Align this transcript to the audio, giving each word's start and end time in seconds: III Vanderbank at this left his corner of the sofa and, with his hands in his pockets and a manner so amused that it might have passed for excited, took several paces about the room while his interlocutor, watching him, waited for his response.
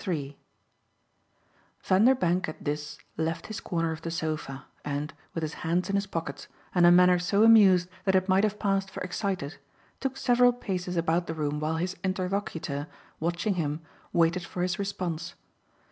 III 0.07 0.35
Vanderbank 1.83 2.49
at 2.49 2.65
this 2.65 2.97
left 3.17 3.45
his 3.45 3.59
corner 3.59 3.91
of 3.91 4.01
the 4.01 4.09
sofa 4.09 4.65
and, 4.83 5.13
with 5.35 5.43
his 5.43 5.53
hands 5.61 5.89
in 5.89 5.95
his 5.95 6.07
pockets 6.07 6.47
and 6.73 6.87
a 6.87 6.91
manner 6.91 7.19
so 7.19 7.43
amused 7.43 7.87
that 8.05 8.15
it 8.15 8.27
might 8.27 8.43
have 8.43 8.57
passed 8.57 8.89
for 8.89 9.01
excited, 9.03 9.57
took 9.99 10.17
several 10.17 10.53
paces 10.53 10.97
about 10.97 11.27
the 11.27 11.35
room 11.35 11.59
while 11.59 11.75
his 11.77 11.95
interlocutor, 12.03 12.87
watching 13.19 13.53
him, 13.53 13.79
waited 14.11 14.43
for 14.43 14.63
his 14.63 14.79
response. 14.79 15.35